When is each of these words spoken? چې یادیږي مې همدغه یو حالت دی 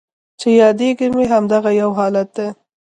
چې 0.39 0.47
یادیږي 0.61 1.07
مې 1.15 1.25
همدغه 1.33 1.71
یو 1.81 1.91
حالت 1.99 2.29
دی 2.37 2.47